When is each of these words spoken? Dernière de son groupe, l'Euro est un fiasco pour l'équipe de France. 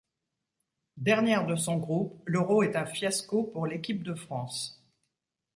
Dernière 0.97 1.45
de 1.45 1.55
son 1.55 1.77
groupe, 1.77 2.23
l'Euro 2.25 2.63
est 2.63 2.75
un 2.75 2.87
fiasco 2.87 3.43
pour 3.43 3.67
l'équipe 3.67 4.01
de 4.01 4.15
France. 4.15 4.83